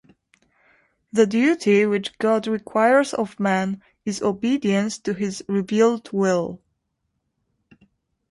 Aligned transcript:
The 1.13 1.27
duty 1.27 1.85
which 1.85 2.17
God 2.17 2.47
requires 2.47 3.13
of 3.13 3.39
man, 3.39 3.83
is 4.03 4.23
obedience 4.23 4.97
to 4.97 5.13
his 5.13 5.43
revealed 5.47 6.11
will. 6.11 6.59